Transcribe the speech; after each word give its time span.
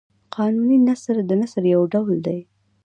قانوني 0.35 0.77
نثر 0.87 1.15
د 1.29 1.31
نثر 1.41 1.63
یو 1.73 1.81
ډول 1.93 2.17
دﺉ. 2.25 2.39